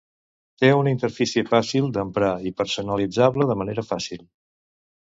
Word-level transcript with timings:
Té 0.63 0.71
una 0.77 0.93
interfície 0.95 1.43
fàcil 1.51 1.91
d'emprar 1.99 2.33
i 2.51 2.55
personalitzable 2.63 3.53
de 3.53 3.61
manera 3.63 3.89
fàcil. 3.93 4.27